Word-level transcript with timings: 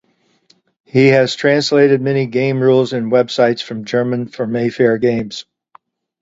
He 0.83 1.09
has 1.09 1.35
translated 1.35 2.01
many 2.01 2.25
game 2.25 2.59
rules 2.59 2.91
and 2.91 3.11
websites 3.11 3.61
from 3.61 3.85
German 3.85 4.27
for 4.29 4.47
Mayfair 4.47 4.97
Games. 4.97 5.45